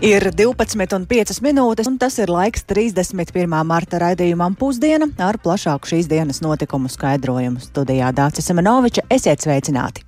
[0.00, 3.50] Ir 12,5 minūtes, un tas ir laiks 31.
[3.68, 7.60] marta raidījumam pusdiena ar plašāku šīs dienas notikumu skaidrojumu.
[7.60, 10.06] Studijā Dācis Semenoviča esiet sveicināti!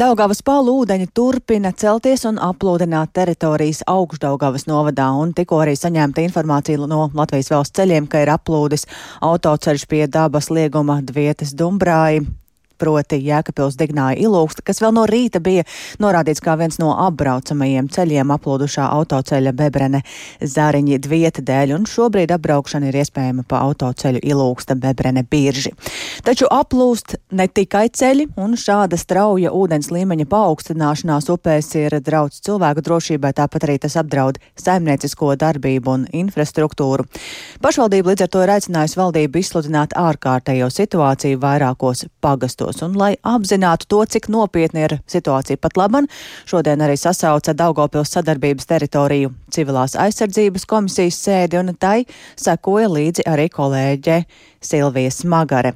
[0.00, 6.88] Daugavas palu ūdeņi turpina celties un aplūdināt teritorijas augšdaugavas novadā, un tikko arī saņemta informācija
[6.88, 8.88] no Latvijas valsts ceļiem, ka ir aplūdis
[9.20, 12.24] autoceļš pie dabas lieguma Dvietas Dumbrāji
[12.78, 15.64] proti Jēkabils Dignāja ilūksta, kas vēl no rīta bija
[16.02, 20.02] norādīts kā viens no apbraucamajiem ceļiem aplūdušā autoceļa Bebrene
[20.40, 25.72] Zāriņa Dvieta dēļ, un šobrīd apbraukšana ir iespējama pa autoceļu ilūksta Bebrene Birži.
[26.26, 32.84] Taču aplūst ne tikai ceļi, un šāda strauja ūdens līmeņa paaugstināšanās upēs ir draudz cilvēku
[32.86, 37.06] drošībai, tāpat arī tas apdraud saimniecisko darbību un infrastruktūru.
[37.62, 42.82] Pašvaldība līdz ar to ir aicinājusi valdību izsludināt ārkārtējo situāciju vairākos pagastos apstākļos.
[42.86, 46.06] Un, lai apzinātu to, cik nopietni ir situācija pat laban,
[46.46, 52.04] šodien arī sasauca Daugopils sadarbības teritoriju civilās aizsardzības komisijas sēdi, un tai
[52.36, 54.24] sekoja līdzi arī kolēģe
[54.60, 55.74] Silvija Smagare.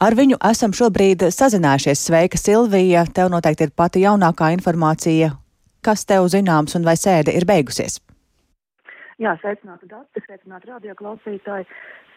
[0.00, 2.00] Ar viņu esam šobrīd sazinājušies.
[2.00, 3.04] Sveika, Silvija!
[3.12, 5.36] Tev noteikti ir pati jaunākā informācija.
[5.82, 7.98] Kas tev zināms un vai sēde ir beigusies?
[9.22, 11.66] Jā, sveicināti dati, sveicināti radioklausītāji.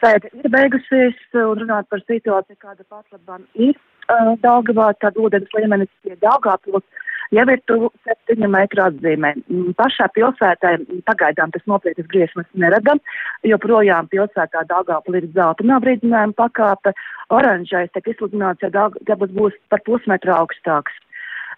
[0.02, 3.78] Sēde ir beigusies un runāt par situāciju, kāda pat labam ir
[4.12, 6.86] uh, Daugavā, tad ūdens līmenis pie Daugavpils
[7.34, 9.34] jau ir tuvu 7 metru atzīmē.
[9.50, 10.76] Mm, pašā pilsētā
[11.10, 13.02] pagaidām tas nopietnas briesmas neredam,
[13.44, 16.94] jo projām pilsētā Daugavpil ir zeltainā brīdinājuma pakāpe,
[17.34, 21.02] oranžais tiek izsludināts, ja Daugavas būs par pusmetru augstāks.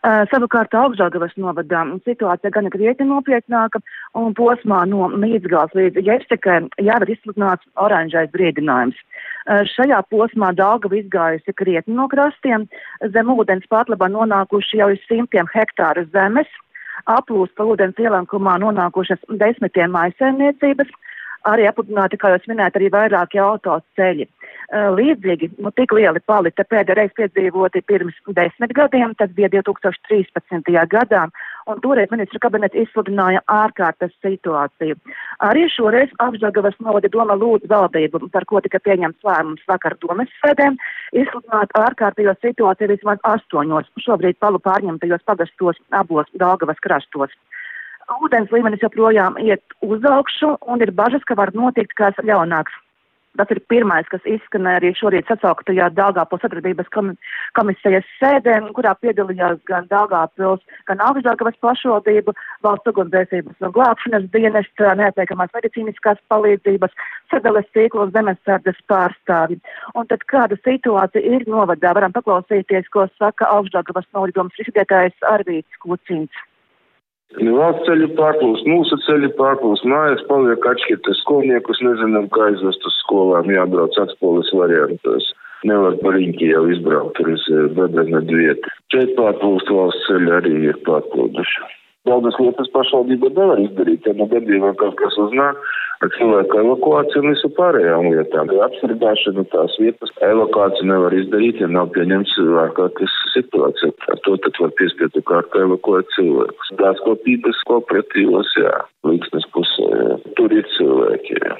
[0.06, 3.82] Uh, savukārt augšdaļgavas novadā situācija gan ir krietni nopietnāka
[4.14, 9.00] un posmā no Mīdzgals līdz Jērsekai jau ir izsludināts oranžais brīdinājums.
[9.48, 12.68] Uh, šajā posmā Daugava izgājusi krietni no krastiem,
[13.16, 16.52] zem ūdens patlabā nonākuši jau simtiem hektāru zemes,
[17.10, 20.94] aplūst pa ūdens ielankumā nonākušas desmitiem maisēmniecības,
[21.46, 24.28] arī apludināti, kā jūs minējat, arī vairāki autoceļi.
[24.68, 30.74] Līdzīgi, nu, tik lieli palika pēdējā reize piedzīvoti pirms desmit gadiem, tas bija 2013.
[30.92, 31.22] gadā,
[31.72, 34.98] un toreiz ministra kabinets izsludināja ārkārtas situāciju.
[35.48, 40.76] Arī šoreiz apžagavas novada doma lūdz valdību, par ko tika pieņemts lēmums vakar domas sēdēm,
[41.16, 47.32] izsludināt ārkārtīgo situāciju vismaz astoņos, šobrīd palu pārņemtajos pagastos abos Daugavas krastos
[48.16, 52.76] ūdens līmenis joprojām iet uz augšu un ir bažas, ka var notikt kāds ļaunāks
[53.38, 56.90] Tas ir pirmais, kas izskanēja arī šorīt sacauktajā Dāngāpils sadarbības
[57.58, 62.34] komisijas sēdē, kurā piedalījās gan Dāngāpils, gan Augstdāngavas pašvaldību,
[62.66, 66.98] valsts ugunsdzēsības un glābšanas dienesta, neatliekamās medicīniskās palīdzības,
[67.30, 69.62] sadales tīklos zemesardzes pārstāvi.
[69.94, 76.48] Un tad kāda situācija ir novadā, varam paklausīties, ko saka Augstdāngavas novadomas risinētājs Arvīts Kucins.
[77.36, 83.52] Valsts ceļu pārplūst, mūsu ceļu pārplūst, mājās paliek atšķirtas skolniekus, nezinām, kā aizvest uz skolām,
[83.52, 85.28] jābrauc atspolis variantos.
[85.68, 88.72] Nevar par riņķi jau izbraukt, tur ir bedrena vieta.
[88.94, 91.68] Šeit pārplūst valsts ceļi arī ir pārplūduši.
[92.08, 95.60] Daudzas lietas pašvaldība nevar izdarīt, ja no gadījumā kaut kas uznāk
[96.06, 98.52] ar cilvēku evakuāciju un visu pārējām lietām.
[98.68, 102.36] Apsargāšanu tās vietas evakuāciju nevar izdarīt, ja nav pieņemts
[102.66, 103.94] ārkārtas situācija.
[104.14, 106.76] Ar to tad var piespietu kārtā evakuēt cilvēkus.
[106.82, 108.76] Tās kopības kooperatīvos, jā,
[109.10, 110.22] līksnes pusē, jā.
[110.40, 111.58] tur ir cilvēki, jā.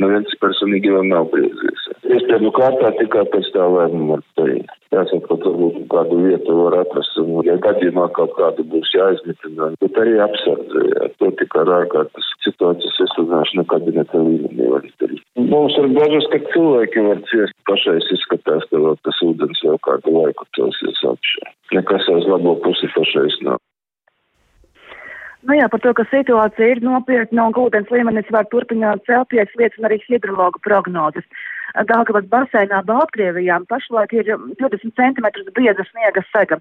[0.00, 1.88] Neviens personīgi vēl nav griezies.
[2.08, 4.78] Iespējams, kārtā tikai pēc tā lēmuma var teikt.
[4.92, 10.18] Jāsaprot, varbūt kādu vietu var atrast, un, ja gadījumā kaut kādu būs jāizmitina, bet arī
[10.24, 15.24] apsardzē, to tikai ar ārkārtas situācijas izsludināšanu kabineta līmenī var izdarīt.
[15.40, 17.56] Mums ir bažas, ka cilvēki var ciest.
[17.68, 21.52] Pašais izskatās, ka vēl tas ūdens jau kādu laiku celsies apšā.
[21.76, 23.60] Nekas uz labo pusi pašais nav.
[25.42, 29.88] Nu jā, par to, ka situācija ir nopietna un ūdens līmenis var turpināt celties, liecina
[29.88, 31.26] arī hidrologu prognozes.
[31.88, 34.28] Dāngavas basēnā Baltkrievijā pašlaik ir
[34.60, 35.26] 20 cm
[35.56, 36.58] bieza sniega sega.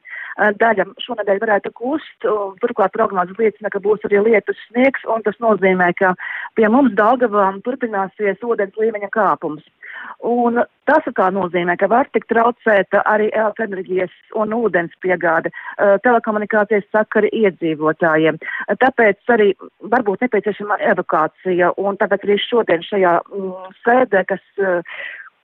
[0.61, 2.27] Daļa šonadēļ varētu kust,
[2.63, 6.15] turklāt prognozes liecina, ka būs arī lietus sniegs, un tas nozīmē, ka
[6.55, 9.67] pie mums Dāngavā turpināsies ūdens līmeņa kāpums.
[10.27, 15.51] Un tas kā nozīmē, ka var tikt traucēta arī elektroenerģijas un ūdens piegāde,
[16.05, 18.37] telekomunikācijas sakari iedzīvotājiem.
[18.83, 19.51] Tāpēc arī
[19.93, 24.45] varbūt nepieciešama evakācija, un tāpēc arī šodien šajā mm, sēdē, kas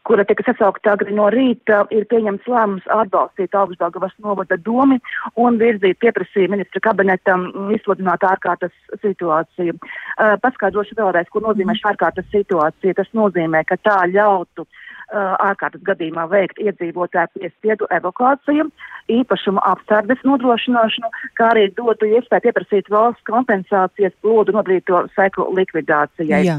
[0.08, 5.00] kura tika sasaukta agri no rīta, ir pieņemts lēmums atbalstīt Augstdāgavas novada domi
[5.44, 8.74] un virzīt pieprasīja ministra kabinetam izsludināt ārkārtas
[9.04, 9.76] situāciju.
[9.76, 12.96] Uh, paskaidrošu vēlreiz, ko nozīmē šī ārkārtas situācija.
[13.02, 14.68] Tas nozīmē, ka tā ļautu
[15.14, 18.68] ārkārtas gadījumā veikt iedzīvotāju piespiedu evakuāciju,
[19.08, 21.10] īpašumu apsardzes nodrošināšanu,
[21.40, 26.42] kā arī dotu iespēju pieprasīt valsts kompensācijas plodu nodrīto seklu likvidācijai.
[26.48, 26.58] Jā.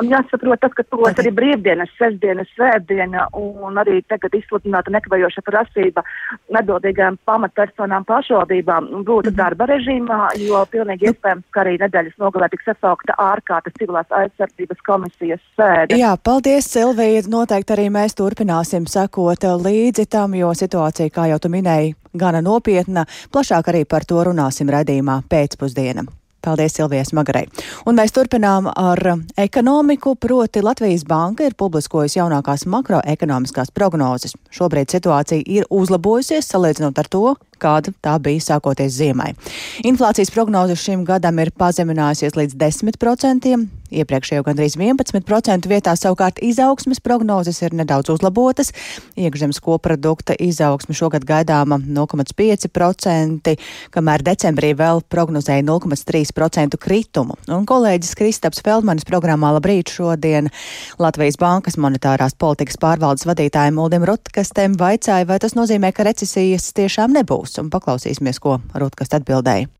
[0.00, 6.04] Un jāsaprot tas, ka tos arī brīvdienas, sestdienas, svētdiena un arī tagad izsludināta nekavējoša prasība
[6.52, 9.38] nedodīgām pamatpersonām pašvaldībām būtu mm.
[9.38, 15.42] darba režīmā, jo pilnīgi iespējams, ka arī nedēļas nogalē tiks sasaukta ārkārtas civilās aizsardzības komisijas
[15.56, 15.96] sēde.
[16.00, 17.24] Jā, paldies, Silvija.
[17.30, 23.06] Noteikti arī mēs turpināsim sekot līdzi tam, jo situācija, kā jau tu minēji, gana nopietna.
[23.32, 26.08] Plašāk arī par to runāsim redzījumā pēcpusdienam.
[26.46, 27.48] Paldies Silvijas Magarai.
[27.90, 29.00] Un mēs turpinām ar
[29.34, 34.36] ekonomiku, proti Latvijas banka ir publiskojusi jaunākās makroekonomiskās prognozes.
[34.54, 37.24] Šobrīd situācija ir uzlabojusies salīdzinot ar to,
[37.62, 39.32] kāda tā bija sākoties ziemai.
[39.86, 43.56] Inflācijas prognoze šim gadam ir pazeminājusies līdz 10%,
[43.90, 48.72] iepriekšējo gandrīz 11% vietā savukārt izaugsmes prognozes ir nedaudz uzlabotas.
[49.18, 53.54] Iekšzemes koprodukta izaugsme šogad gaidāma 0,5%,
[53.94, 57.38] kamēr decembrī vēl prognozēja 0,3% kritumu.
[57.52, 60.50] Un kolēģis Kristaps Feldmanis programmā Labrīt šodien
[61.02, 67.14] Latvijas Bankas monetārās politikas pārvaldes vadītājiem Uldim Rotkastem vaicāja, vai tas nozīmē, ka recesijas tiešām
[67.16, 69.70] nebūs būs, un paklausīsimies, ko Rutkas atbildēja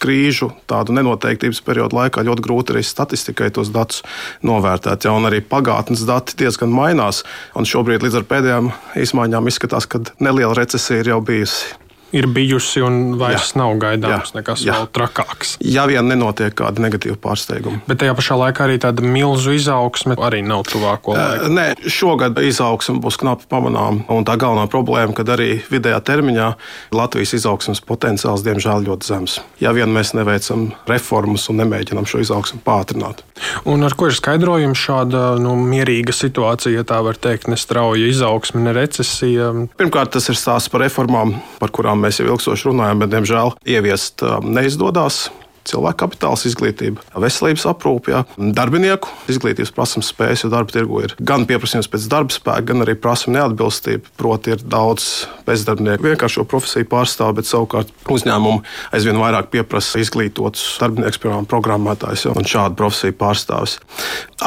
[0.00, 4.00] krīžu, tādu nenoteiktības periodu laikā ļoti grūti arī statistikai tos datus
[4.40, 5.04] novērtēt.
[5.04, 7.20] Ja, arī pagātnes dati diezgan mainās.
[7.52, 11.76] Un šobrīd līdz ar pēdējām izmaiņām izskatās, ka neliela recesija ir jau bijusi
[12.16, 13.60] ir bijusi un vairs jā.
[13.60, 14.40] nav gaidāms jā.
[14.40, 14.76] nekas jā.
[14.76, 15.56] vēl trakāks.
[15.64, 17.82] Ja vien nenotiek kāda negatīva pārsteiguma.
[17.88, 21.50] Bet tajā pašā laikā arī tāda milzu izaugsme arī nav tuvāko laiku.
[21.54, 24.02] Nē, šogad izaugsme būs knapi pamanām.
[24.10, 26.50] Un tā galvenā problēma, kad arī vidējā termiņā
[26.96, 29.38] Latvijas izaugsmes potenciāls diemžēl ļoti zems.
[29.62, 33.24] Ja vien mēs neveicam reformas un nemēģinām šo izaugsmu pātrināt.
[33.68, 38.08] Un ar ko ir skaidrojums šāda nu, mierīga situācija, ja tā var teikt, ne strauja
[38.10, 39.50] izaugsme, ne recesija?
[39.80, 44.26] Pirmkārt, tas ir stāsts par reformām, par kurām mēs jau ilgstoši runājam, bet diemžēl ieviest
[44.26, 45.28] um, neizdodas
[45.68, 48.22] cilvēku kapitāls, izglītība, veselības aprūpe, ja.
[48.36, 52.96] darbinieku izglītības prasības spējas, jo darba tirgu ir gan pieprasījums pēc darba spēka, gan arī
[52.98, 54.14] prasuma neatbilstība.
[54.20, 55.08] Proti, ir daudz
[55.46, 58.64] bezdarbnieku vienkāršo profesiju pārstāvju, bet savukārt uzņēmumi
[58.96, 63.78] aizvien vairāk pieprasa izglītotus darbiniekus, piemēram, programmētājus un šādu profesiju pārstāvjus.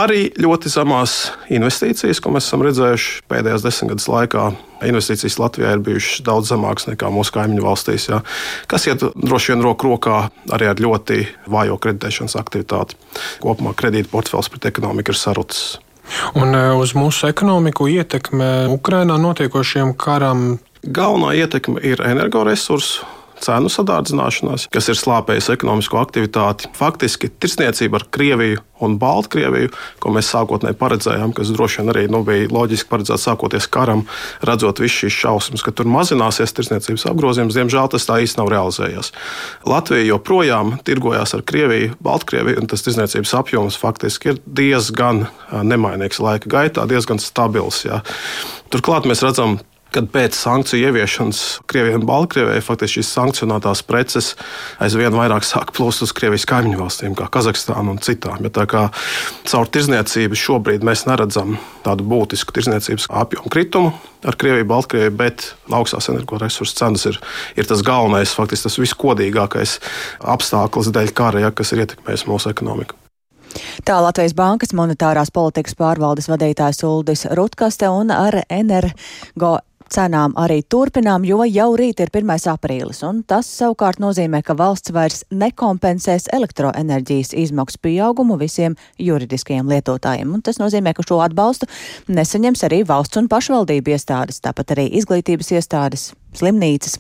[0.04, 1.18] Arī ļoti zemās
[1.54, 4.52] investīcijas, ko mēs esam redzējuši pēdējās desmitgades laikā
[4.90, 8.20] investīcijas Latvijā ir bijušas daudz zemākas nekā mūsu kaimiņu valstīs, jā,
[8.72, 13.00] kas iet droši vien roku rokā arī ar ļoti vājo kreditēšanas aktivitāti.
[13.44, 15.78] Kopumā kredīta portfels pret ekonomiku ir sarucis.
[16.36, 20.58] Un e, uz mūsu ekonomiku ietekme Ukrainā notiekošiem karam?
[20.84, 23.08] Galvenā ietekme ir energoresursu
[23.44, 26.72] cenu sadārdzināšanās, kas ir slāpējis ekonomisko aktivitāti.
[26.78, 29.72] Faktiski tirsniecība ar Krieviju un Baltkrieviju,
[30.04, 34.04] ko mēs sākotnēji paredzējām, kas droši vien arī nu, bija loģiski paredzēts sākoties karam,
[34.46, 37.58] redzot visu šīs šausmas, ka tur mazināsies tirsniecības apgrozījums.
[37.58, 39.14] Diemžēl tas tā īsti nav realizējies.
[39.70, 45.28] Latvija joprojām tirgojās ar Krieviju, Baltkrieviju, un tas tirsniecības apjoms faktiski ir diezgan
[45.64, 47.84] nemainīgs laika gaitā, diezgan stabils.
[47.88, 48.04] Jā.
[48.74, 49.60] Turklāt mēs redzam,
[49.94, 54.32] kad pēc sankciju ieviešanas Krievijai un Baltkrievijai faktiski šīs sankcionētās preces
[54.84, 58.42] aizvien vairāk sāk plūst uz Krievijas kaimiņu valstīm, kā Kazahstāna un citām.
[58.46, 58.88] Ja tā kā
[59.50, 63.94] caur tirzniecību šobrīd mēs neredzam tādu būtisku tirzniecības apjomu kritumu
[64.24, 67.22] ar Krieviju, Baltkrieviju, bet augstās energoresursu cenas ir,
[67.60, 69.78] ir tas galvenais, faktiski tas viskodīgākais
[70.36, 72.98] apstākļus dēļ kara, ja, kas ir ietekmējis mūsu ekonomiku.
[73.86, 79.58] Tā Latvijas Bankas monetārās politikas pārvaldes vadītājs Uldis Rutkaste un ar energo
[79.94, 82.34] cenām arī turpinām, jo jau rīt ir 1.
[82.54, 90.34] aprīlis, un tas savukārt nozīmē, ka valsts vairs nekompensēs elektroenerģijas izmaksu pieaugumu visiem juridiskajiem lietotājiem.
[90.34, 91.70] Un tas nozīmē, ka šo atbalstu
[92.10, 96.98] nesaņems arī valsts un pašvaldību iestādes, tāpat arī izglītības iestādes, slimnīcas.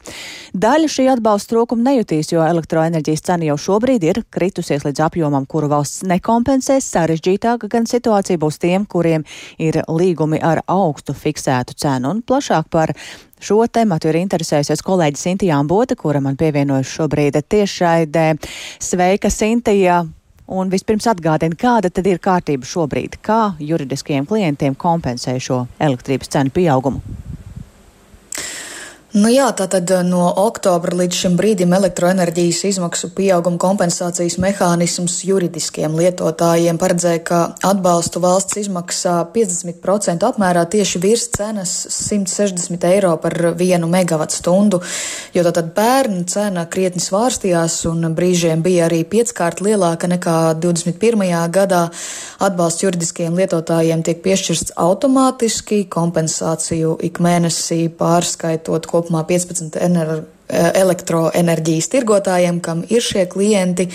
[0.53, 5.71] Daļa šī atbalsta trūkuma nejutīs, jo elektroenerģijas cena jau šobrīd ir kritusies līdz apjomam, kuru
[5.73, 6.87] valsts nekompensēs.
[6.93, 9.25] Sarežģītāka gan situācija būs tiem, kuriem
[9.57, 12.13] ir līgumi ar augstu fiksētu cenu.
[12.13, 12.95] Un plašāk par
[13.43, 18.37] Šo tematu ir interesējusies kolēģi Sintija Ambota, kura man pievienojas šobrīd tiešraidē.
[18.79, 20.05] Sveika, Sintija!
[20.53, 26.55] Un vispirms atgādina, kāda tad ir kārtība šobrīd, kā juridiskajiem klientiem kompensē šo elektrības cenu
[26.55, 27.03] pieaugumu?
[29.13, 35.93] Nu jā, tātad eh, no oktobra līdz šim brīdim elektroenerģijas izmaksu pieauguma kompensācijas mehānisms juridiskiem
[35.99, 43.91] lietotājiem paredzēja, ka atbalstu valsts izmaksā 50% apmērā tieši virs cenas 160 eiro par vienu
[43.91, 44.79] megawatu stundu,
[45.37, 51.21] jo tātad bērnu cena krietni svārstījās un brīžiem bija arī pieckārt lielāka nekā 21.
[51.53, 51.83] gadā.
[52.41, 61.89] Atbalsts juridiskiem lietotājiem tiek piešķirts automātiski, kompensāciju ik mēnesī pārskaitot kopumā kopumā 15 enerģijas elektroenerģijas
[61.93, 63.89] tirgotājiem, kam ir šie klienti.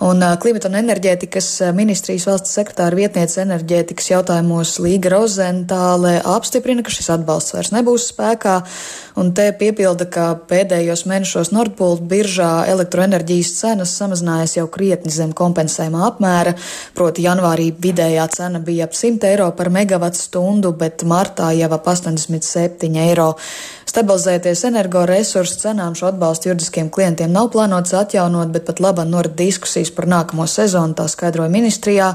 [0.00, 7.10] Un klimata un enerģētikas ministrijas valsts sekretāra vietniece enerģētikas jautājumos Līga Rozentāle apstiprina, ka šis
[7.12, 8.54] atbalsts vairs nebūs spēkā.
[9.20, 16.06] Un te piepilda, ka pēdējos mēnešos Nordpūlt biržā elektroenerģijas cenas samazinājās jau krietni zem kompensējumā
[16.06, 16.54] apmēra.
[16.96, 21.92] Proti janvārī vidējā cena bija ap 100 eiro par megawatu stundu, bet martā jau ap
[21.92, 23.34] 87 eiro.
[23.90, 29.90] Stabilizēties energoresursu cenām šo atbalstu juridiskiem klientiem nav plānots atjaunot, bet pat laba norit diskusijas
[29.96, 32.12] par nākamo sezonu, tā skaidroja ministrijā.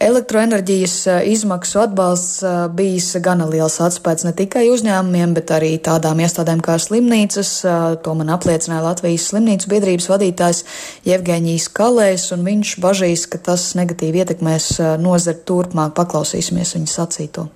[0.00, 6.22] Elektroenerģijas eh, izmaksu atbalsts eh, bijis gana liels atspējas ne tikai uzņēmumiem, bet arī tādām
[6.24, 7.50] iestādēm kā slimnīcas.
[7.68, 10.62] Eh, to man apliecināja Latvijas slimnīcu biedrības vadītājs
[11.06, 14.72] Jevgeņijs Kalējs, un viņš bažīs, ka tas negatīvi ietekmēs
[15.04, 15.94] nozari turpmāk.
[16.00, 17.46] Paklausīsimies viņa sacīto.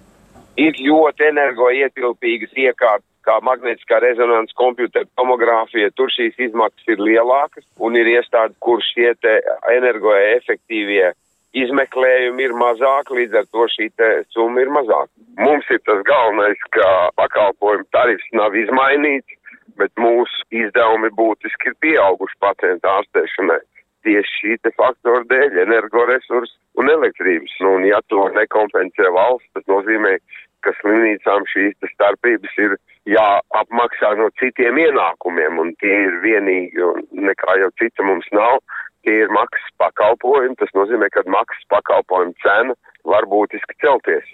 [0.60, 7.96] Ir ļoti energoietilpīgas iekārtas kā magnetiskā rezonanses kompjutera tomogrāfija, tur šīs izmaksas ir lielākas un
[7.98, 9.12] ir iestādi, kur šie
[9.74, 11.12] energoefektīvie
[11.54, 13.88] izmeklējumi ir mazāki, līdz ar to šī
[14.34, 15.10] summa ir mazāka.
[15.38, 16.88] Mums ir tas galvenais, ka
[17.20, 19.38] pakalpojumu tarifs nav izmainīts,
[19.78, 23.62] bet mūsu izdevumi būtiski ir pieauguši pacientu ārstēšanai.
[24.04, 27.54] Tieši šī faktora dēļ, energoresursu un elektrības.
[27.64, 30.18] Nu, un ja to nekompensē valsts, tas nozīmē,
[30.64, 32.76] ka slimnīcām šīs starpības ir
[33.10, 38.60] jāapmaksā no citiem ienākumiem, un tie ir vienīgi, un nekā jau cita mums nav,
[39.04, 44.28] tie ir maksas pakalpojumi, tas nozīmē, ka maksas pakalpojumu cena var būtiski celties.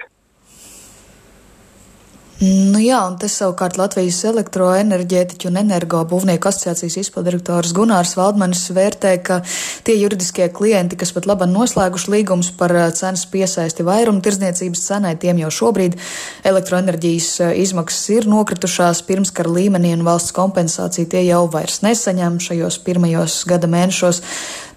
[2.41, 9.43] Nu jā, un te savukārt Latvijas elektroenerģētiķu un energobūvnieku asociācijas izpildirektors Gunārs Valdmanis vērtē, ka
[9.85, 15.43] tie juridiskie klienti, kas pat labam noslēguši līgumus par cenas piesaisti vairumu tirdzniecības cenai, tiem
[15.43, 15.99] jau šobrīd
[16.49, 17.29] elektroenerģijas
[17.61, 23.69] izmaksas ir nokritušās pirmskara līmenī un valsts kompensāciju tie jau vairs nesaņem šajos pirmajos gada
[23.69, 24.25] mēnešos.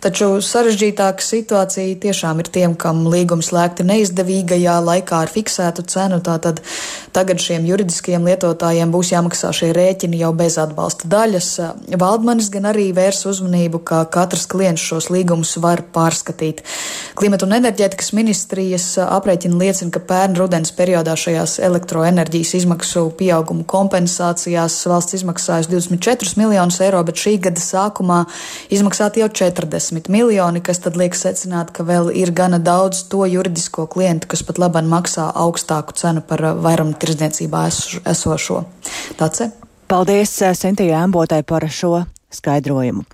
[0.04, 6.18] Taču sarežģītāka situācija tiešām ir tiem, kam līgums slēgti neizdevīgajā laikā ar fiksētu cenu.
[6.20, 6.60] Tātad
[7.16, 11.48] tagad šiem juridiskajiem lietotājiem būs jāmaksā šie rēķini jau bez atbalsta daļas.
[12.02, 16.60] Valdmanis gan arī vērs uzmanību, ka katrs klients šos līgumus var pārskatīt.
[17.16, 24.82] Klimata un enerģētikas ministrijas aprēķina liecina, ka pērn rudens periodā šajās elektroenerģijas izmaksu pieauguma kompensācijās
[24.92, 28.26] valsts izmaksājas 24 miljonus eiro, bet šī gada sākumā
[28.74, 33.26] izmaksāt jau 40 20 miljoni, kas tad liek secināt, ka vēl ir gana daudz to
[33.30, 37.68] juridisko klientu, kas pat labāk maksā augstāku cenu par vairumtirdzniecībā
[38.10, 38.64] esošo.
[39.20, 39.54] Tāds ir.
[39.88, 43.06] Paldies eh, Sintījai Ambotai par šo skaidrojumu.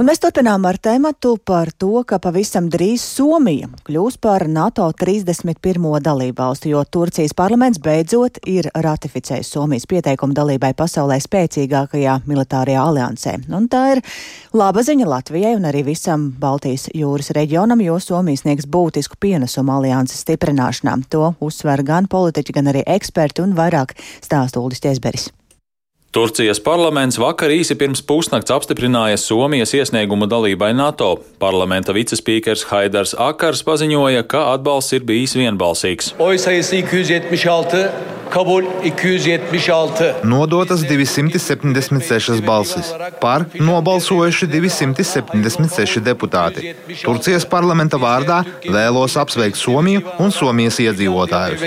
[0.00, 5.88] Un mēs turpinām ar tēmatu par to, ka pavisam drīz Somija kļūs par NATO 31.
[6.00, 13.34] dalībvalstu, jo Turcijas parlaments beidzot ir ratificējis Somijas pieteikumu dalībai pasaulē spēcīgākajā militārajā aliansē.
[13.52, 14.00] Un tā ir
[14.56, 20.22] laba ziņa Latvijai un arī visam Baltijas jūras reģionam, jo Somija sniegs būtisku pienesumu alianses
[20.24, 20.96] stiprināšanā.
[21.12, 23.92] To uzsver gan politiķi, gan arī eksperti un vairāk
[24.24, 25.28] stāsta Uldis Tiesberis.
[26.10, 31.12] Turcijas parlaments vakar īsi pirms pusnakts apstiprināja Somijas iesniegumu dalībai NATO.
[31.38, 36.10] Parlamenta vicespīkers Haidars Akars paziņoja, ka atbalsts ir bijis vienbalsīgs.
[36.18, 37.84] Oy sayısı 276,
[38.30, 40.24] kabul 276.
[40.24, 42.92] Nodotas 276 balsis.
[43.20, 46.74] Par nobalsojuši 276 deputāti.
[47.02, 51.60] Turcijas parlamenta vārdā vēlos apsveikt Somiju un Somijas iedzīvotājus.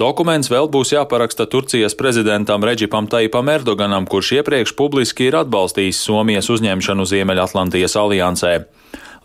[0.00, 6.50] Dokuments vēl būs jāparaksta Turcijas prezidentam Reģipam Taipam Erdoganam, kurš iepriekš publiski ir atbalstījis Somijas
[6.56, 8.54] uzņemšanu Ziemeļatlantijas aliansē.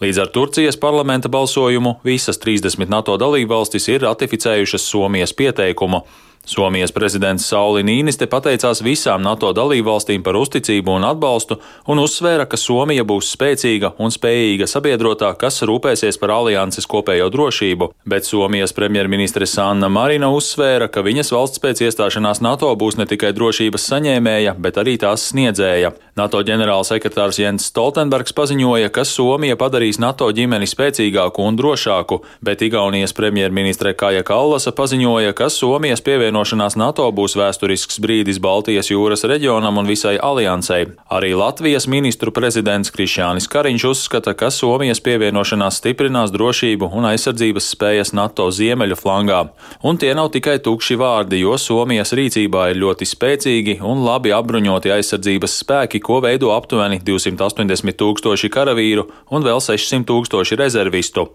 [0.01, 5.99] Līdz ar Turcijas parlamenta balsojumu visas 30 NATO dalībvalstis ir ratificējušas Somijas pieteikumu.
[6.45, 12.57] Somijas prezidents Sauli Nīniste pateicās visām NATO dalībvalstīm par uzticību un atbalstu un uzsvēra, ka
[12.57, 19.45] Somija būs spēcīga un spējīga sabiedrotā, kas rūpēsies par alianses kopējo drošību, bet Somijas premjerministre
[19.45, 24.81] Sanna Marina uzsvēra, ka viņas valsts pēc iestāšanās NATO būs ne tikai drošības saņēmēja, bet
[24.81, 25.93] arī tās sniedzēja.
[26.17, 33.13] NATO ģenerālsekretārs Jens Stoltenbergs paziņoja, ka Somija padarīs NATO ģimeni spēcīgāku un drošāku, bet Igaunijas
[33.15, 39.77] premjerministre Kaja Kallasa paziņoja, ka Somijas pievienojums pievienošanās NATO būs vēsturisks brīdis Baltijas jūras reģionam
[39.81, 40.85] un visai aliansei.
[41.11, 48.13] Arī Latvijas ministru prezidents Krišjānis Kariņš uzskata, ka Somijas pievienošanās stiprinās drošību un aizsardzības spējas
[48.15, 49.41] NATO ziemeļu flangā.
[49.83, 54.95] Un tie nav tikai tukši vārdi, jo Somijas rīcībā ir ļoti spēcīgi un labi apbruņoti
[54.95, 61.27] aizsardzības spēki, ko veido aptuveni 280 tūkstoši karavīru un vēl 600 tūkstoši rezervistu.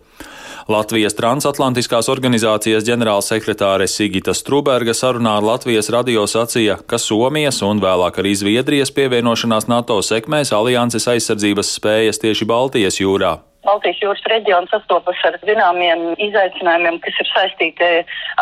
[0.69, 8.23] Latvijas transatlantiskās organizācijas ģenerālsekretāre Sigita Struberga sarunā ar Latvijas radio sacīja, ka Somijas un vēlāk
[8.23, 13.37] arī Zviedrijas pievienošanās NATO sekmēs alianses aizsardzības spējas tieši Baltijas jūrā.
[13.67, 17.91] Baltijas jūras reģions sastopas ar zināmiem izaicinājumiem, kas ir saistīti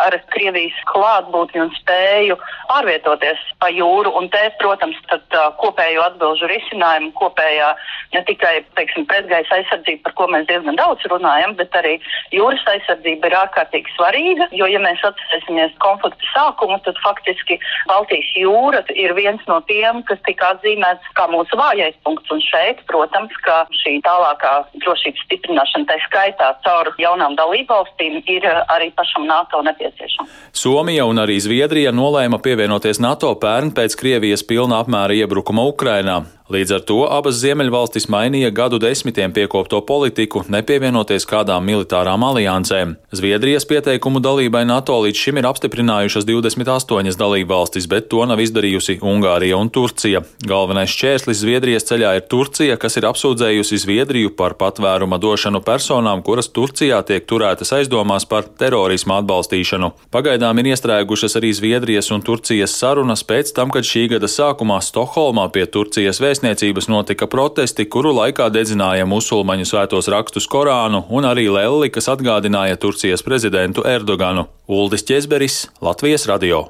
[0.01, 2.37] ar Krievijas klātbūtni un spēju
[2.69, 4.13] pārvietoties pa jūru.
[4.19, 7.71] Un te, protams, tad kopējo atbilžu risinājumu, kopējā
[8.13, 11.95] ne tikai, teiksim, pretgaisa aizsardzība, par ko mēs diezgan daudz runājam, bet arī
[12.35, 18.83] jūras aizsardzība ir ārkārtīgi svarīga, jo, ja mēs atcerēsimies konflikta sākumu, tad faktiski Baltijas jūra
[18.95, 22.31] ir viens no tiem, kas tika atzīmēts kā mūsu vājais punkts.
[22.35, 24.53] Un šeit, protams, ka šī tālākā
[24.83, 30.27] drošības drošības stiprināšana, tā skaitā caur jaunām dalībvalstīm, ir eh, arī pašam NATO nepieciešama.
[30.53, 36.25] Somija un arī Zviedrija nolēma pievienoties NATO pērn pēc Krievijas pilna apmēra iebrukuma Ukrainā.
[36.45, 42.91] Līdz ar to abas Ziemeļvalstis mainīja gadu desmitiem piekopto politiku, nepievienoties kādām militārām aliansēm.
[43.17, 49.57] Zviedrijas pieteikumu dalībai NATO līdz šim ir apstiprinājušas 28 dalībvalstis, bet to nav izdarījusi Ungārija
[49.57, 50.21] un Turcija.
[50.45, 56.51] Galvenais šķērslis Zviedrijas ceļā ir Turcija, kas ir apsūdzējusi Zviedriju par patvēruma došanu personām, kuras
[56.53, 59.95] Turcijā tiek turētas aizdomās par terorismu atbalstīšanu.
[60.13, 65.49] Pagaidām ir iestrēgušas arī Zviedrijas un Turcijas sarunas pēc tam, kad šī gada sākumā Stokholmā
[65.49, 71.47] pie Turcijas vēstījuma vēstniecības notika protesti, kuru laikā dedzināja musulmaņu svētos rakstus Korānu un arī
[71.47, 74.47] Lelli, kas atgādināja Turcijas prezidentu Erdoganu.
[74.67, 76.65] Uldis Česberis, Latvijas radio.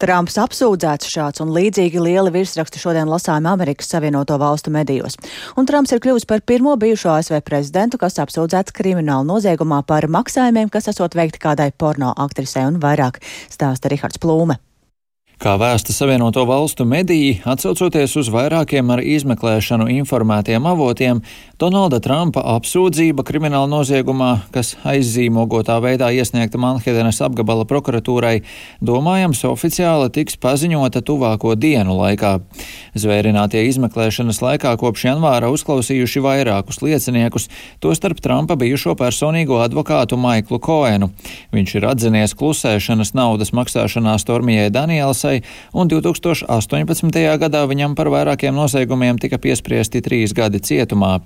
[0.00, 5.18] Trumps apsūdzēts šāds un līdzīgi lieli virsraksti šodien lasām Amerikas Savienoto Valstu medijos.
[5.60, 10.72] Un Trumps ir kļuvis par pirmo bijušo ASV prezidentu, kas apsūdzēts krimināla noziegumā par maksājumiem,
[10.72, 13.20] kas esot veikti kādai porno aktrisei un vairāk,
[13.52, 14.58] stāsta Rihards Plūme.
[15.40, 21.22] Kā vēsta Savienoto valstu mediji, atsaucoties uz vairākiem ar izmeklēšanu informētiem avotiem,
[21.56, 28.42] Donalda Trumpa apsūdzība krimināla noziegumā, kas aizzīmogotā veidā iesniegta Manhetenas apgabala prokuratūrai,
[28.84, 32.34] domājams oficiāli tiks paziņota tuvāko dienu laikā.
[33.00, 37.48] Zvērinātie izmeklēšanas laikā kopš janvāra uzklausījuši vairākus lieciniekus,
[37.80, 41.12] tostarp Trumpa bijušo personīgo advokātu Maiklu Koenu.
[41.56, 47.38] Viņš ir atzinies klusēšanas naudas maksāšanā Stormijai Danielsai tiesai, un 2018.
[47.38, 51.20] gadā viņam par vairākiem noziegumiem tika piespriesti trīs gadi cietumā.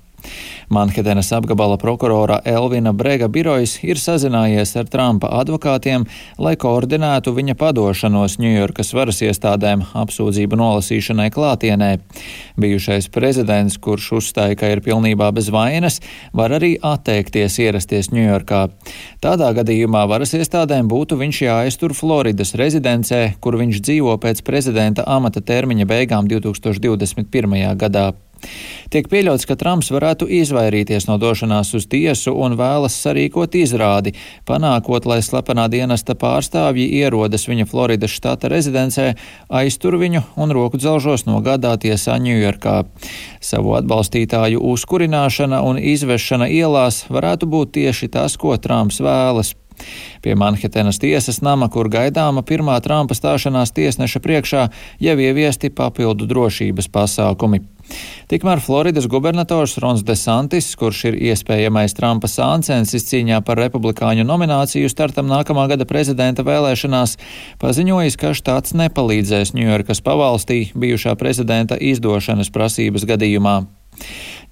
[0.69, 6.07] Manhetenas apgabala prokurora Elvina Brega birojs ir sazinājies ar Trumpa advokātiem,
[6.41, 11.91] lai koordinētu viņa padošanos Ņujorkas varas iestādēm apsūdzību nolasīšanai klātienē.
[12.61, 16.01] Bijušais prezidents, kurš uzstāja, ka ir pilnībā bez vainas,
[16.33, 18.65] var arī atteikties ierasties Ņujorkā.
[19.25, 25.45] Tādā gadījumā varas iestādēm būtu viņš jāaiztur Floridas rezidencē, kur viņš dzīvo pēc prezidenta amata
[25.45, 27.77] termiņa beigām 2021.
[27.79, 28.13] gadā.
[28.92, 34.12] Tiek pieļauts, ka Trumps varētu izvairīties no došanās uz tiesu un vēlas sarīkot izrādi,
[34.47, 39.14] panākot, lai slepenā dienesta pārstāvji ierodas viņa Floridas štata rezidencē,
[39.49, 42.77] aiztur viņu un roku dzelžos nogādā tiesā Ņujorkā.
[43.42, 49.57] Savu atbalstītāju uzkurināšana un izvešana ielās varētu būt tieši tas, ko Trumps vēlas.
[50.23, 54.68] Pie Manhetenas tiesas nama, kur gaidāma pirmā Trumpa stāšanās tiesneša priekšā,
[55.03, 57.64] jau ieviesti papildu drošības pasākumi.
[58.31, 65.29] Tikmēr Floridas gubernators Rons DeSantis, kurš ir iespējamais Trumpa sāncensis cīņā par republikāņu nomināciju startam
[65.31, 67.18] nākamā gada prezidenta vēlēšanās,
[67.62, 73.59] paziņojis, ka štāts nepalīdzēs Ņujorkas pavalstī bijušā prezidenta izdošanas prasības gadījumā.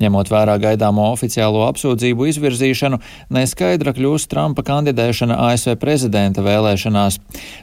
[0.03, 2.99] Ņemot vērā gaidāmo oficiālo apsūdzību izvirzīšanu,
[3.35, 7.19] neskaidra kļūst Trumpa kandidēšana ASV prezidenta vēlēšanās.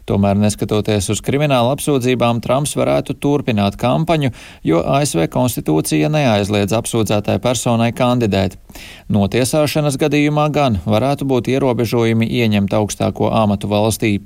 [0.09, 4.31] Tomēr, neskatoties uz kriminālu apsūdzībām, Trumps varētu turpināt kampaņu,
[4.63, 8.55] jo ASV konstitūcija neaizliedz apsūdzētai personai kandidēt.
[9.11, 14.19] Notiesāšanas gadījumā gan varētu būt ierobežojumi ieņemt augstāko amatu valstī.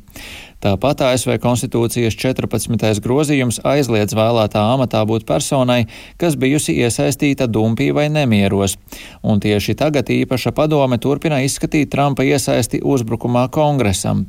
[0.63, 3.01] Tāpat ASV konstitūcijas 14.
[3.03, 5.89] grozījums aizliedz vēlētā amatā būt personai,
[6.21, 8.77] kas bijusi iesaistīta dumpī vai nemieros.
[9.27, 14.23] Un tieši tagad īpaša padome turpina izskatīt Trumpa iesaisti uzbrukumā kongresam.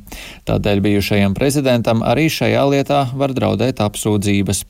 [0.49, 4.65] Tādēļ bijušajam prezidentam arī šajā lietā var draudēt apsūdzības.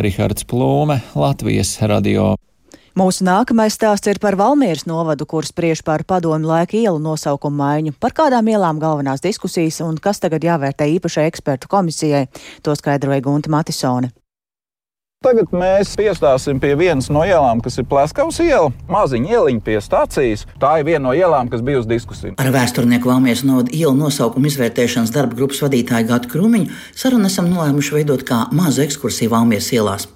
[0.00, 2.36] Rihards Plūme, Latvijas radio.
[2.96, 7.92] Mūsu nākamais stāsts ir par Valmieras novadu, kur spriež par padomu laika ielu nosaukumu maiņu.
[8.00, 12.24] Par kādām ielām galvenās diskusijas un kas tagad jāvērtē īpašai ekspertu komisijai,
[12.64, 14.14] to skaidroja Gunta Matisone.
[15.26, 20.44] Tagad mēs piestāsim pie vienas no ielām, kas ir Pleskavas iela, maziņa ieliņa pie stācijas.
[20.62, 22.36] Tā ir viena no ielām, kas bija uz diskusiju.
[22.38, 27.96] Ar vēsturnieku Valmijas novada ielu nosaukumu izvērtēšanas darba grupas vadītāju Gatu Krūmiņu sarunu esam nolēmuši
[27.96, 30.06] veidot kā mazu ekskursiju Valmijas ielās.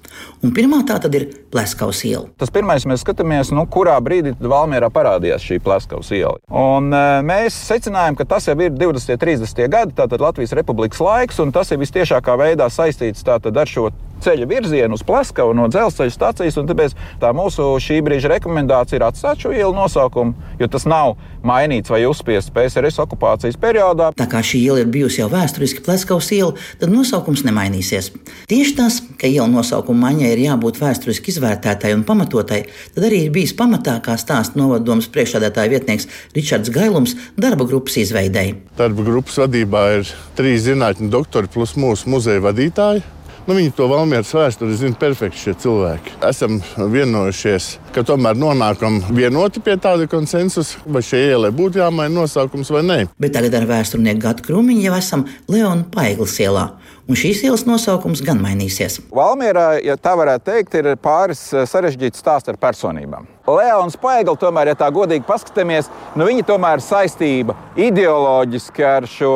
[0.45, 2.29] Un pirmā tā tad ir Pleskavas iela.
[2.39, 6.39] Tas pirmais mēs skatāmies, nu, kurā brīdī Valmjerā parādījās šī Pleskavas iela.
[6.47, 9.17] Un, e, mēs secinājām, ka tas jau ir 20.
[9.17, 9.67] un 30.
[9.73, 13.91] gadi, tātad Latvijas republikas laiks, un tas ir visciešākā veidā saistīts ar šo
[14.25, 16.59] ceļa virzienu uz Pleskavu no dzelzceļa stācijas.
[16.71, 21.91] Tāpēc tā mūsu šī brīža rekomendācija ir atstāt šo ielu nosaukumu, jo tas nav mainīts
[21.93, 24.11] vai uzspiests PSRS okupācijas periodā.
[24.17, 28.11] Tā kā šī iela ir bijusi jau vēsturiski Pleskavas iela, tad nosaukums nemainīsies.
[28.51, 32.63] Tieši tas, ka iela nosaukuma maiņai ir jābūt vēsturiski izvērtētai un pamatotai,
[32.95, 38.59] tad arī ir bijis pamatā, kā stāsta novadomas priekšādātāja vietnieks Ričards Gailums darba grupas izveidēji.
[38.79, 43.07] Darba grupas vadībā ir trīs zinātņu doktori plus mūsu muzeja vadītāji.
[43.51, 46.13] Nu, viņi to Valmieras vēsturi zina perfekti šie cilvēki.
[46.29, 52.71] Esam vienojušies, ka tomēr nonākam vienoti pie tāda konsensusa, vai šai ielai būtu jāmaina nosaukums
[52.71, 52.99] vai nē.
[53.19, 56.69] Bet tagad ar vēsturnieku Gatu Krūmiņu jau esam Leona Paiglas ielā.
[57.11, 59.01] Un šīs ielas nosaukums gan mainīsies.
[59.11, 63.27] Valmierā, ja tā varētu teikt, ir pāris sarežģīts stāsts ar personībām.
[63.59, 69.33] Leons Paigla, tomēr, ja tā godīgi paskatāmies, nu viņa tomēr saistība ideoloģiski ar šo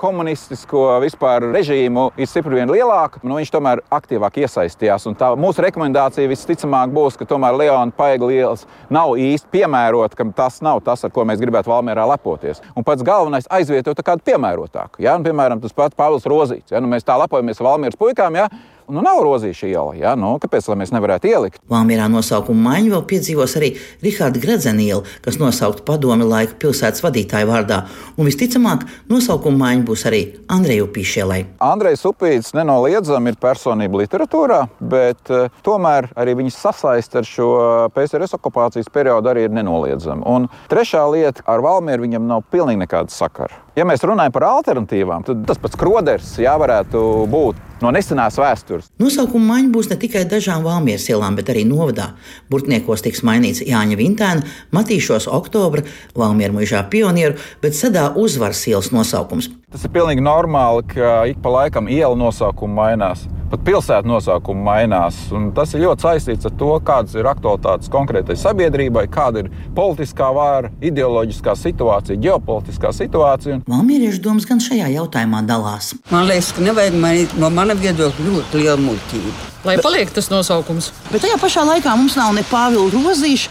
[0.00, 3.22] komunistisko vispār režīmu ir stipri vien lielāka.
[3.24, 5.08] Nu, viņš tomēr aktīvāk iesaistījās.
[5.20, 10.60] Tā, mūsu rekomendācija visticamāk būs, ka tomēr Leona Paigla ielas nav īsti piemērota, ka tas
[10.64, 12.62] nav tas, ar ko mēs gribētu Valmierā lepoties.
[12.76, 15.04] Un pats galvenais aizvietot kādu piemērotāku.
[15.04, 15.16] Ja?
[15.18, 16.74] Nu, piemēram, tas pats Pāvils Rozīts.
[16.74, 16.82] Ja?
[16.82, 18.38] Nu, mēs tā lepojamies ar Valmieras puikām.
[18.40, 18.48] Ja?
[18.94, 19.94] Nu, nav rozīša iela.
[19.98, 20.14] Ja?
[20.18, 21.60] Nu, kāpēc mēs nevarētu ielikt?
[21.70, 23.72] Valmjerā nosaukuma maiņu vēl piedzīvos arī
[24.04, 27.80] Rahāda Gradzena iela, kas nosaukta padomi laika pilsētas vadītāja vārdā.
[28.16, 30.22] Un visticamāk, nosaukuma maiņa būs arī
[30.52, 31.40] Andreja Upīša ielai.
[31.64, 34.60] Andrejs Upīts nenoliedzami ir personība literatūrā,
[34.92, 37.50] bet uh, tomēr arī viņas sasaist ar šo
[37.94, 40.26] PSRS okupācijas periodu arī ir nenoliedzama.
[40.26, 43.60] Un trešā lieta ar Valmjeru viņam nav pilnīgi nekāda sakara.
[43.78, 48.88] Ja mēs runājam par alternatīvām, tad tas pats kroders jā, varētu būt no nesenās vēstures.
[49.00, 52.10] Nosaukuma maiņa būs ne tikai dažām Valmieras ielām, bet arī novadā.
[52.50, 55.86] Burtniekos tiks mainīts Jāņa Vintēna, Matīšos Oktobra,
[56.18, 59.52] Valmiera mužā pionieru, bet sedā uzvaras ielas nosaukums.
[59.70, 63.28] Tas ir pilnīgi normāli, ka ik pa laikam iela nosaukumi mainās.
[63.50, 65.16] Pat pilsētu nosaukumi mainās.
[65.56, 70.70] Tas ir ļoti saistīts ar to, kādas ir aktualitātes konkrētai sabiedrībai, kāda ir politiskā vāra,
[70.78, 73.58] ideoloģiskā situācija, ģeopolitiskā situācija.
[73.66, 75.96] Valmīriešu domas gan šajā jautājumā dalās.
[76.12, 79.38] Man liekas, ka nevajag mainīt no mana viedokļa ļoti lielu muļķību.
[79.66, 80.92] Lai paliek tas nosaukums.
[81.10, 83.50] Bet tajā pašā laikā mums nav ne Pāvila Rozīša,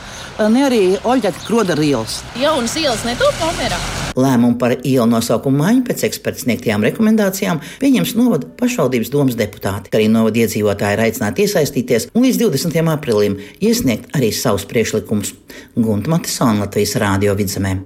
[0.49, 2.21] ne arī Oļģetka Krodara ielas.
[2.39, 3.77] Jaunas ielas netop Valmierā.
[4.19, 9.88] Lēmumu par ielu nosaukumu maiņu pēc eksperta sniegtajām rekomendācijām pieņems novada pašvaldības domas deputāti.
[9.93, 12.81] Arī novada iedzīvotāji ir aicināti iesaistīties un līdz 20.
[12.95, 15.33] aprīlim iesniegt arī savus priekšlikumus.
[15.75, 17.79] Gunta Matisona Latvijas Rādio vidzemē.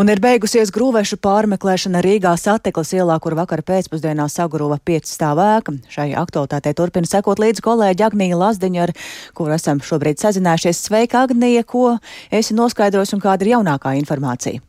[0.00, 5.74] Un ir beigusies grūvešu pārmeklēšana Rīgā sateklas ielā, kur vakar pēcpusdienā saguruva pieci stāvēka.
[5.92, 8.94] Šai aktualitātei turpina sekot līdzi kolēģi Agnija Lazdiņa, ar
[9.36, 10.86] kuru esam šobrīd sazinājušies.
[10.86, 11.98] Sveika, Agnija, ko
[12.30, 14.62] esi noskaidrojusi un kāda ir jaunākā informācija?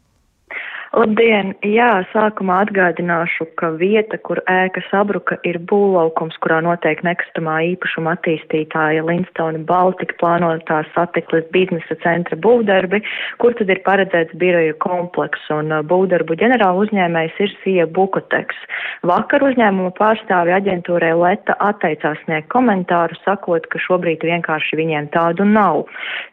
[0.91, 1.53] Labdien!
[1.63, 9.05] Jā, sākumā atgādināšu, ka vieta, kur ēka sabruka, ir būvlaukums, kurā notiek nekustamā īpašuma attīstītāja
[9.07, 12.99] Lindstone Baltica plānotā satiklis biznesa centra būvdarbi,
[13.39, 18.59] kur tad ir paredzēts biroju kompleks, un uh, būvdarbu ģenerāla uzņēmējs ir Sija Bukoteks.
[19.07, 25.85] Vakar uzņēmuma pārstāvi aģentūrai Leta atteicās sniegt komentāru, sakot, ka šobrīd vienkārši viņiem tādu nav.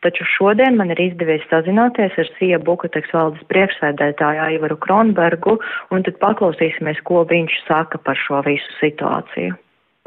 [0.02, 5.58] Taču šodien man ir izdevies sazināties ar Sija Bukoteks valdes priekšsēdētāju Aivaru Kronbergu,
[5.94, 9.56] un tad paklausīsimies, ko viņš saka par šo visu situāciju.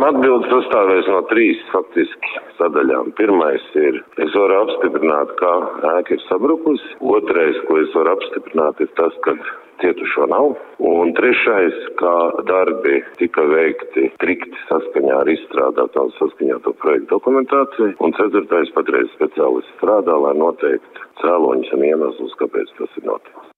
[0.02, 3.12] Atbildes sastāvēs no trīs faktiski sadaļām.
[3.20, 5.52] Pirmais ir, es varu apstiprināt, ka
[5.92, 6.96] ēka ir sabrukusi.
[7.06, 9.36] Otrais, ko es varu apstiprināt, ir tas, ka
[9.84, 10.56] cietušo nav.
[10.90, 12.16] Un trešais, kā
[12.50, 17.94] darbi tika veikti strikti saskaņā ar izstrādāto un saskaņoto projektu dokumentāciju.
[18.02, 23.51] Un ceturtais, patreiz speciālisti strādā, lai noteikti cēloņus un iemeslus, kāpēc tas ir noticis.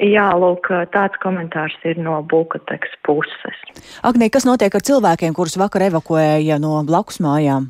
[0.00, 3.58] Jā, lūk, tāds komentārs ir no Bulkateks puses.
[4.02, 7.68] Agnī, kas notiek ar cilvēkiem, kurus vakar evakuēja no blakus mājām?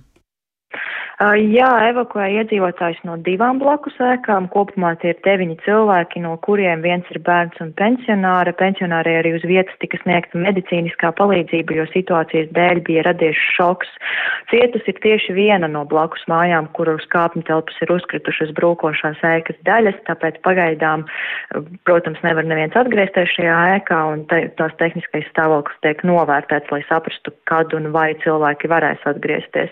[1.22, 4.48] Jā, evakuēja iedzīvotājs no divām blakus ēkām.
[4.50, 8.50] Kopumā tie ir deviņi cilvēki, no kuriem viens ir bērns un pensionāra.
[8.58, 13.92] Pensionārai arī uz vietas tika sniegta medicīniskā palīdzība, jo situācijas dēļ bija radies šoks.
[14.50, 19.60] Cietus ir tieši viena no blakus mājām, kur uz kāpņu telpas ir uzkritušas brūkošās ēkas
[19.68, 21.06] daļas, tāpēc pagaidām,
[21.86, 27.36] protams, nevar neviens atgriezties šajā ēkā un te, tās tehniskais stāvoklis tiek novērtēts, lai saprastu,
[27.46, 29.70] kad un vai cilvēki varēs atgriezties.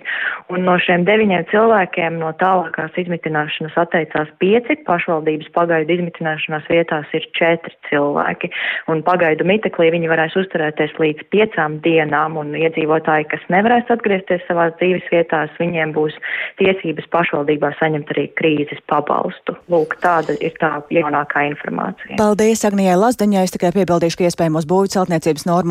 [0.52, 7.06] Un no šiem deviņiem deviņiem cilvēkiem no tālākās izmitināšanas atteicās pieci, pašvaldības pagaidu izmitināšanās vietās
[7.12, 8.50] ir četri cilvēki,
[8.88, 14.72] un pagaidu miteklī viņi varēs uzturēties līdz piecām dienām, un iedzīvotāji, kas nevarēs atgriezties savās
[14.80, 16.14] dzīves vietās, viņiem būs
[16.58, 19.56] tiesības pašvaldībā saņemt arī krīzes pabalstu.
[19.70, 22.16] Lūk, tāda ir tā jaunākā informācija.
[22.18, 23.44] Paldies, Agnijai Lazdeņai.
[23.44, 25.68] Es tikai piebildīšu, ka iespējamos būvju celtniecības normu